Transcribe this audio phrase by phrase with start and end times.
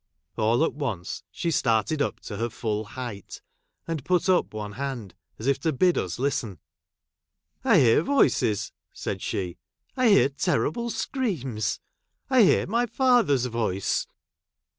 [0.35, 3.39] All at once she started up to her full height,
[3.87, 6.57] and put up one hand as if to bid us listen."
[7.63, 9.57] I hear voices!" said she."
[9.95, 11.79] I hear terrible screams—
[12.29, 14.07] 1 hear my father's voice